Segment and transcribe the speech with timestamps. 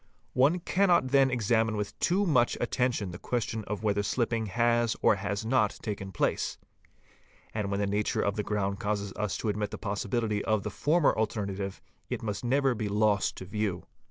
[0.33, 5.17] One cannot then examine with too much attention the— question of whether slhpping has or
[5.17, 6.57] has not taken place;
[7.53, 10.71] and when the— nature of the ground causes us to admit the possibility of the
[10.71, 13.85] former— alternative, it must never be lost to view.